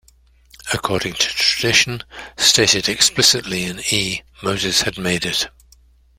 According 0.73 1.13
to 1.13 1.27
tradition, 1.27 2.01
stated 2.35 2.89
explicitly 2.89 3.65
in 3.65 3.81
E, 3.93 4.23
Moses 4.41 4.81
had 4.81 4.97
made 4.97 5.25
it. 5.27 5.47